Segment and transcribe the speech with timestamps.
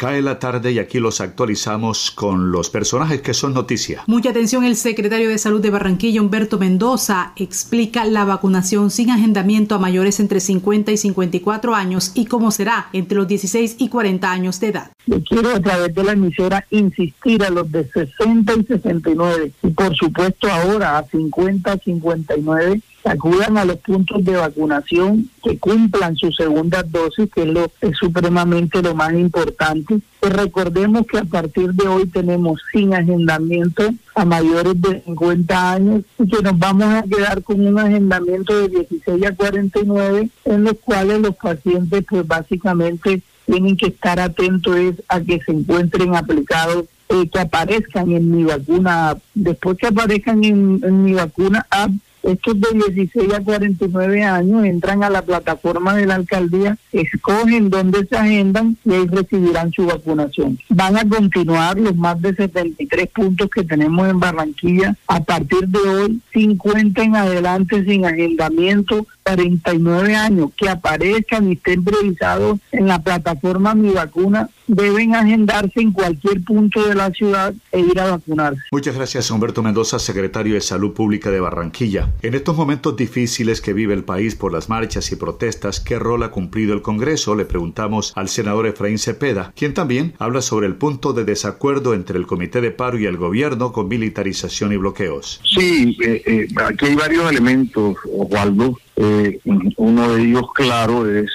[0.00, 4.02] Cae la tarde y aquí los actualizamos con los personajes que son noticia.
[4.06, 9.74] Mucha atención, el secretario de Salud de Barranquilla, Humberto Mendoza, explica la vacunación sin agendamiento
[9.74, 14.32] a mayores entre 50 y 54 años y cómo será entre los 16 y 40
[14.32, 14.90] años de edad.
[15.04, 19.68] Yo quiero a través de la emisora insistir a los de 60 y 69 y
[19.68, 26.16] por supuesto ahora a 50 y 59 acudan a los puntos de vacunación, que cumplan
[26.16, 30.00] su segunda dosis, que es, lo, es supremamente lo más importante.
[30.20, 36.02] Pues recordemos que a partir de hoy tenemos sin agendamiento a mayores de 50 años
[36.18, 40.74] y que nos vamos a quedar con un agendamiento de 16 a 49 en los
[40.84, 44.76] cuales los pacientes pues básicamente tienen que estar atentos
[45.08, 50.80] a que se encuentren aplicados eh, que aparezcan en mi vacuna después que aparezcan en,
[50.84, 51.90] en mi vacuna app
[52.22, 58.06] estos de 16 a 49 años entran a la plataforma de la alcaldía, escogen dónde
[58.06, 60.58] se agendan y ahí recibirán su vacunación.
[60.68, 64.96] Van a continuar los más de 73 puntos que tenemos en Barranquilla.
[65.06, 71.84] A partir de hoy, 50 en adelante sin agendamiento, 49 años que aparezcan y estén
[71.84, 77.80] revisados en la plataforma Mi Vacuna deben agendarse en cualquier punto de la ciudad e
[77.80, 78.60] ir a vacunarse.
[78.70, 82.10] Muchas gracias Humberto Mendoza, secretario de Salud Pública de Barranquilla.
[82.22, 86.22] En estos momentos difíciles que vive el país por las marchas y protestas, ¿qué rol
[86.22, 87.34] ha cumplido el Congreso?
[87.34, 92.18] Le preguntamos al senador Efraín Cepeda, quien también habla sobre el punto de desacuerdo entre
[92.18, 95.40] el Comité de Paro y el gobierno con militarización y bloqueos.
[95.44, 98.78] Sí, eh, eh, aquí hay varios elementos, Osvaldo.
[99.02, 99.40] Eh,
[99.78, 101.30] uno de ellos, claro, es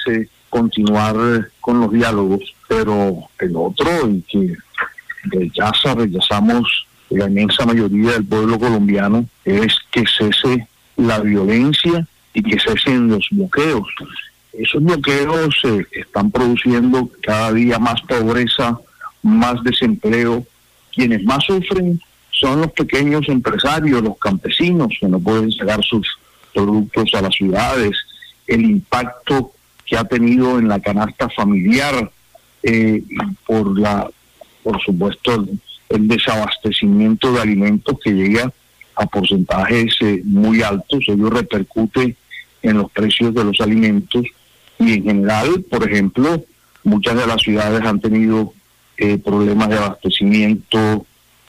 [0.48, 4.54] continuar con los diálogos, pero el otro, y que
[5.24, 12.56] rechaza, rechazamos la inmensa mayoría del pueblo colombiano, es que cese la violencia y que
[12.60, 13.88] cesen los bloqueos.
[14.52, 18.78] Esos bloqueos eh, están produciendo cada día más pobreza,
[19.24, 20.46] más desempleo.
[20.94, 22.00] Quienes más sufren
[22.30, 26.06] son los pequeños empresarios, los campesinos, que no pueden llegar sus
[26.56, 27.92] productos a las ciudades,
[28.46, 29.52] el impacto
[29.84, 32.10] que ha tenido en la canasta familiar
[32.62, 33.02] eh,
[33.46, 34.08] por la,
[34.62, 35.46] por supuesto,
[35.90, 38.50] el, desabastecimiento de alimentos que llega
[38.96, 42.16] a porcentajes eh, muy altos, ello repercute
[42.62, 44.24] en los precios de los alimentos
[44.78, 46.42] y en general, por ejemplo,
[46.84, 48.54] muchas de las ciudades han tenido
[48.96, 51.06] eh, problemas de abastecimiento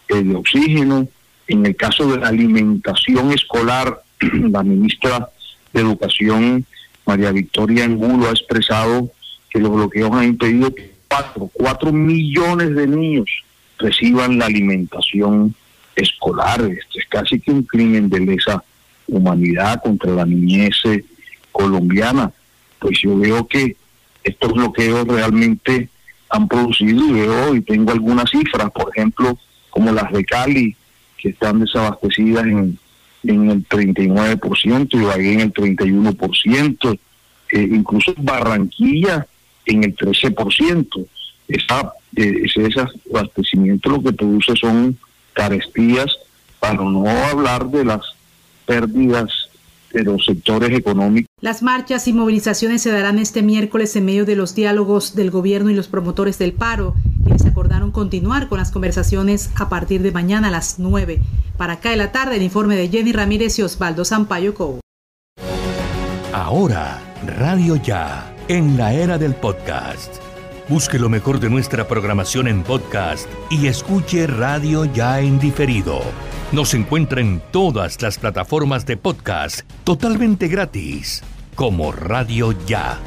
[0.10, 1.08] de oxígeno.
[1.48, 4.02] En el caso de la alimentación escolar,
[4.52, 5.30] la ministra
[5.74, 6.66] de Educación
[7.06, 9.10] María Victoria Angulo ha expresado
[9.50, 13.30] que los bloqueos han impedido que cuatro, cuatro millones de niños
[13.80, 15.56] reciban la alimentación
[15.96, 16.62] escolar.
[16.62, 18.64] Esto es casi que un crimen de lesa
[19.08, 21.06] humanidad contra la niñez eh,
[21.52, 22.32] colombiana.
[22.80, 23.78] Pues yo veo que
[24.24, 25.90] estos bloqueos realmente
[26.30, 29.38] han producido y veo y tengo algunas cifras, por ejemplo,
[29.70, 30.76] como las de Cali,
[31.18, 32.78] que están desabastecidas en
[33.24, 37.00] en el 39%, Ibagué en el 31%,
[37.52, 39.28] eh, incluso Barranquilla
[39.66, 41.08] en el 13%.
[41.48, 42.70] Esa, eh, ese
[43.10, 44.98] abastecimiento lo que produce son
[45.34, 46.12] carestías,
[46.60, 48.02] para no hablar de las
[48.66, 49.30] pérdidas
[49.94, 51.30] de los sectores económicos.
[51.42, 55.70] Las marchas y movilizaciones se darán este miércoles en medio de los diálogos del gobierno
[55.70, 56.96] y los promotores del paro,
[57.28, 61.22] quienes acordaron continuar con las conversaciones a partir de mañana a las 9.
[61.58, 64.80] Para Cae la tarde, el informe de Jenny Ramírez y Osvaldo Sampaio Cobo.
[66.34, 70.16] Ahora, Radio Ya, en la era del podcast.
[70.70, 76.02] Busque lo mejor de nuestra programación en podcast y escuche Radio Ya en diferido
[76.52, 81.22] nos encuentra en todas las plataformas de podcast totalmente gratis,
[81.56, 83.00] como Radio Ya.